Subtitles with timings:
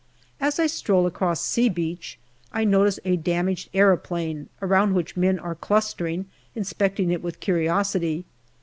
[0.39, 2.17] As I stroll across" C" Beach
[2.51, 8.25] I notice a damaged aeroplane, around which men are clustering, inspecting it with curiosity.